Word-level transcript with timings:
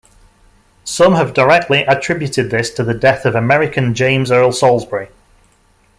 Some 0.83 1.13
have 1.13 1.31
directly 1.35 1.81
attributed 1.83 2.49
this 2.49 2.71
to 2.71 2.83
the 2.83 2.95
death 2.95 3.23
of 3.23 3.35
American 3.35 3.93
James 3.93 4.31
Earl 4.31 4.51
Salisbury. 4.51 5.09